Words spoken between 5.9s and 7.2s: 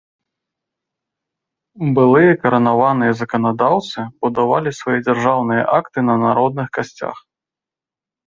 на народных касцях.